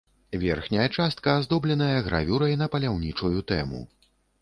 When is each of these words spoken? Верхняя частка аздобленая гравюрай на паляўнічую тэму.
Верхняя 0.43 0.87
частка 0.97 1.35
аздобленая 1.43 1.95
гравюрай 2.09 2.59
на 2.65 2.71
паляўнічую 2.77 3.39
тэму. 3.53 3.89